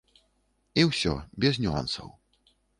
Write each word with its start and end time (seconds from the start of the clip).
І 0.79 0.85
ўсё, 0.89 1.13
без 1.45 1.63
нюансаў. 1.65 2.13